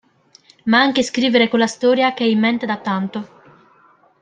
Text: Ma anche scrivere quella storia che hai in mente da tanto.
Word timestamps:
Ma 0.63 0.79
anche 0.79 1.03
scrivere 1.03 1.47
quella 1.47 1.67
storia 1.67 2.15
che 2.15 2.23
hai 2.23 2.31
in 2.31 2.39
mente 2.39 2.65
da 2.65 2.77
tanto. 2.77 3.29